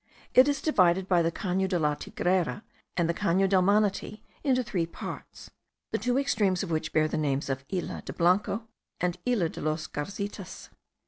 It 0.33 0.47
is 0.47 0.63
divided 0.63 1.07
by 1.07 1.21
the 1.21 1.29
Cano 1.29 1.67
de 1.67 1.77
la 1.77 1.93
Tigrera 1.93 2.63
and 2.97 3.07
the 3.07 3.13
Cano 3.13 3.45
del 3.45 3.61
Manati 3.61 4.23
into 4.43 4.63
three 4.63 4.87
parts, 4.87 5.51
the 5.91 5.99
two 5.99 6.17
extremes 6.17 6.63
of 6.63 6.71
which 6.71 6.91
bear 6.91 7.07
the 7.07 7.19
names 7.19 7.51
of 7.51 7.63
Isla 7.71 8.01
de 8.03 8.11
Blanco 8.13 8.67
and 8.99 9.19
Isla 9.27 9.47
de 9.49 9.61
los 9.61 9.85
Garzitas. 9.85 10.69